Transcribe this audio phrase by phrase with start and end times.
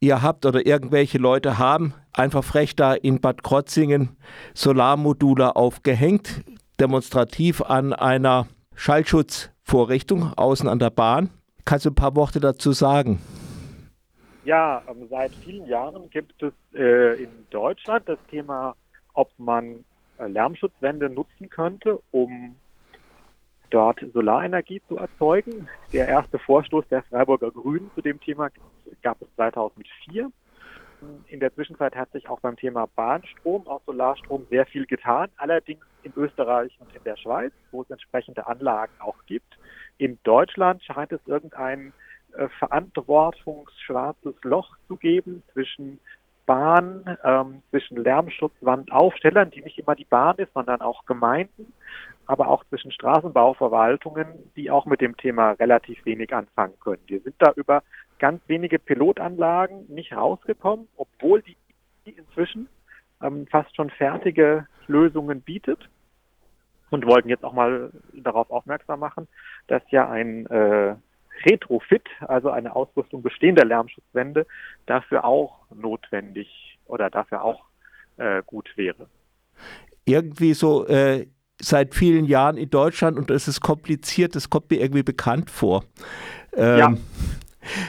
[0.00, 4.16] ihr habt oder irgendwelche Leute haben einfach frech da in Bad Krotzingen
[4.54, 6.42] Solarmodule aufgehängt,
[6.80, 11.30] demonstrativ an einer Schallschutzvorrichtung außen an der Bahn.
[11.64, 13.20] Kannst du ein paar Worte dazu sagen?
[14.44, 18.74] Ja, ähm, seit vielen Jahren gibt es äh, in Deutschland das Thema,
[19.12, 19.84] ob man
[20.18, 22.56] äh, Lärmschutzwände nutzen könnte, um
[23.70, 25.68] dort Solarenergie zu erzeugen.
[25.92, 28.50] Der erste Vorstoß der Freiburger Grünen zu dem Thema
[29.02, 30.30] gab es 2004.
[31.28, 35.28] In der Zwischenzeit hat sich auch beim Thema Bahnstrom, auch Solarstrom, sehr viel getan.
[35.38, 39.58] Allerdings in Österreich und in der Schweiz, wo es entsprechende Anlagen auch gibt.
[39.96, 41.92] In Deutschland scheint es irgendein
[42.36, 46.00] äh, verantwortungsschwarzes Loch zu geben zwischen
[46.50, 51.72] Bahn, ähm, zwischen Lärmschutzwandaufstellern, die nicht immer die Bahn ist, sondern auch Gemeinden,
[52.26, 54.26] aber auch zwischen Straßenbauverwaltungen,
[54.56, 57.02] die auch mit dem Thema relativ wenig anfangen können.
[57.06, 57.84] Wir sind da über
[58.18, 61.56] ganz wenige Pilotanlagen nicht rausgekommen, obwohl die
[62.04, 62.68] inzwischen
[63.22, 65.88] ähm, fast schon fertige Lösungen bietet
[66.90, 69.28] und wollten jetzt auch mal darauf aufmerksam machen,
[69.68, 70.96] dass ja ein äh,
[71.44, 74.46] Retrofit, also eine Ausrüstung bestehender Lärmschutzwände,
[74.86, 77.64] dafür auch notwendig oder dafür auch
[78.16, 79.06] äh, gut wäre.
[80.04, 81.26] Irgendwie so äh,
[81.60, 85.84] seit vielen Jahren in Deutschland und es ist kompliziert, das kommt mir irgendwie bekannt vor.
[86.54, 86.94] Ähm, ja.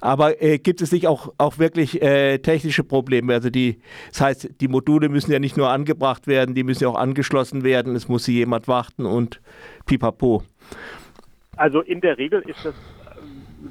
[0.00, 3.32] Aber äh, gibt es nicht auch, auch wirklich äh, technische Probleme?
[3.32, 6.90] Also die, das heißt, die Module müssen ja nicht nur angebracht werden, die müssen ja
[6.90, 9.40] auch angeschlossen werden, es muss sie jemand warten und
[9.86, 10.42] pipapo.
[11.56, 12.74] Also in der Regel ist das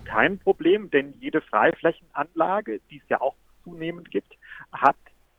[0.05, 4.33] kein Problem, denn jede Freiflächenanlage, die es ja auch zunehmend gibt,
[4.71, 4.95] hat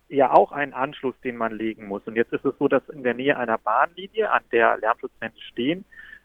[0.08, 2.02] ja auch einen Anschluss, den man legen muss.
[2.06, 5.84] Und jetzt ist es so, dass in der Nähe einer Bahnlinie, an der Lärmschutzwände stehen,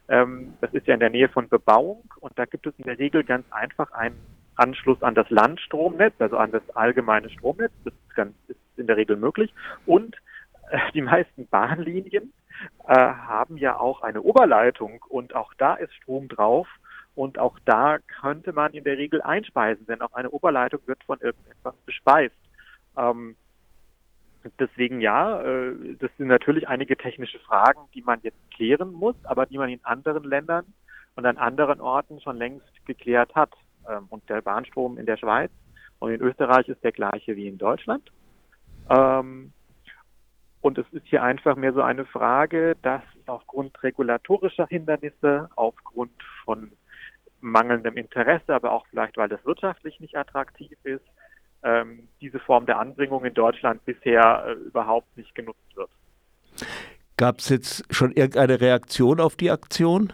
[0.10, 2.98] ähm, das ist ja in der Nähe von Bebauung und da gibt es in der
[2.98, 4.20] Regel ganz einfach einen
[4.56, 7.72] Anschluss an das Landstromnetz, also an das allgemeine Stromnetz.
[7.86, 9.54] Das ist, ganz, ist in der Regel möglich.
[9.86, 10.18] Und
[10.72, 12.34] äh, die meisten Bahnlinien
[12.88, 16.68] äh, haben ja auch eine Oberleitung und auch da ist Strom drauf.
[17.20, 21.20] Und auch da könnte man in der Regel einspeisen, denn auch eine Oberleitung wird von
[21.20, 22.40] irgendetwas bespeist.
[22.98, 23.36] Ähm,
[24.58, 29.46] Deswegen ja, äh, das sind natürlich einige technische Fragen, die man jetzt klären muss, aber
[29.46, 30.66] die man in anderen Ländern
[31.18, 33.52] und an anderen Orten schon längst geklärt hat.
[33.90, 35.52] Ähm, und der Bahnstrom in der Schweiz
[36.00, 38.10] und in Österreich ist der gleiche wie in Deutschland.
[38.90, 39.52] Ähm,
[40.62, 46.14] und es ist hier einfach mehr so eine Frage, dass aufgrund regulatorischer Hindernisse, aufgrund
[46.46, 46.72] von
[47.42, 51.06] mangelndem Interesse, aber auch vielleicht, weil das wirtschaftlich nicht attraktiv ist,
[51.64, 55.90] ähm, diese Form der Anbringung in Deutschland bisher äh, überhaupt nicht genutzt wird.
[57.18, 60.14] Gab es jetzt schon irgendeine Reaktion auf die Aktion?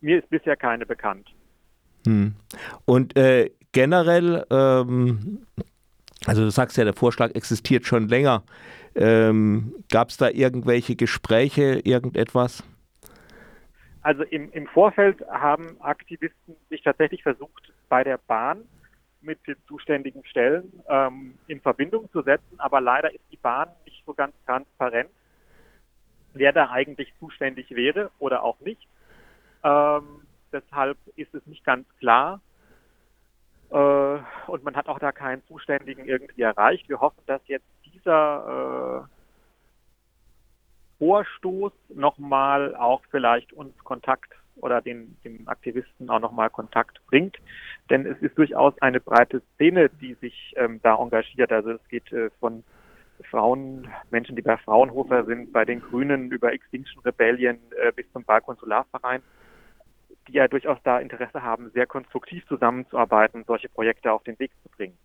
[0.00, 1.28] Mir ist bisher keine bekannt.
[2.06, 2.34] Hm.
[2.84, 5.46] Und äh, generell, ähm,
[6.26, 8.44] also du sagst ja, der Vorschlag existiert schon länger.
[8.94, 12.62] Ähm, Gab es da irgendwelche Gespräche, irgendetwas?
[14.02, 18.64] Also im, im Vorfeld haben Aktivisten sich tatsächlich versucht, bei der Bahn
[19.20, 24.02] mit den zuständigen Stellen ähm, in Verbindung zu setzen, aber leider ist die Bahn nicht
[24.04, 25.10] so ganz transparent,
[26.34, 28.88] wer da eigentlich zuständig wäre oder auch nicht.
[29.62, 32.40] Ähm, deshalb ist es nicht ganz klar.
[33.70, 34.18] Äh,
[34.48, 36.88] und man hat auch da keinen Zuständigen irgendwie erreicht.
[36.88, 39.11] Wir hoffen, dass jetzt dieser äh,
[41.02, 47.38] Vorstoß nochmal auch vielleicht uns Kontakt oder den, den Aktivisten auch nochmal Kontakt bringt.
[47.90, 51.50] Denn es ist durchaus eine breite Szene, die sich ähm, da engagiert.
[51.50, 52.62] Also es geht äh, von
[53.28, 58.22] Frauen, Menschen, die bei Fraunhofer sind, bei den Grünen über Extinction Rebellion äh, bis zum
[58.22, 59.22] Balkonsularverein,
[60.28, 64.68] die ja durchaus da Interesse haben, sehr konstruktiv zusammenzuarbeiten, solche Projekte auf den Weg zu
[64.68, 64.96] bringen.